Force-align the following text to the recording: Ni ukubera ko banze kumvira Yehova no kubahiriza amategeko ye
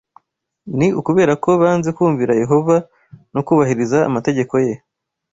Ni 0.77 0.87
ukubera 0.99 1.33
ko 1.43 1.49
banze 1.61 1.89
kumvira 1.97 2.33
Yehova 2.41 2.75
no 3.33 3.41
kubahiriza 3.47 3.97
amategeko 4.09 4.53
ye 4.65 4.73